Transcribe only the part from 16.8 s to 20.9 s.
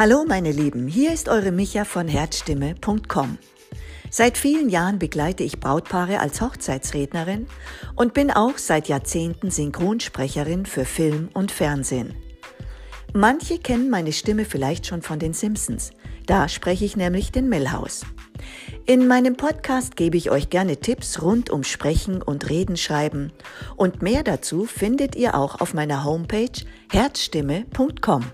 ich nämlich den Millhouse. In meinem Podcast gebe ich euch gerne